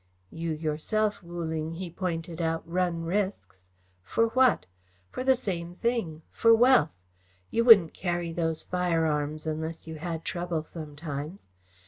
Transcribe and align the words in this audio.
"You 0.31 0.51
yourself, 0.53 1.21
Wu 1.21 1.43
Ling," 1.43 1.73
he 1.73 1.91
pointed 1.91 2.41
out, 2.41 2.63
"run 2.65 3.03
risks. 3.05 3.69
For 4.01 4.29
what? 4.29 4.65
For 5.11 5.23
the 5.23 5.35
same 5.35 5.75
thing. 5.75 6.23
For 6.31 6.55
wealth. 6.55 6.97
You 7.51 7.63
wouldn't 7.65 7.93
carry 7.93 8.33
those 8.33 8.63
firearms 8.63 9.45
unless 9.45 9.85
you 9.85 9.97
had 9.99 10.25
trouble 10.25 10.63
sometimes. 10.63 11.49